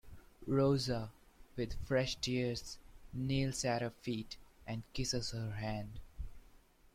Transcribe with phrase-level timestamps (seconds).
[0.47, 1.11] Rosa,
[1.55, 2.79] with fresh tears,
[3.13, 4.35] kneels at her feet
[4.65, 5.99] and kisses her hand.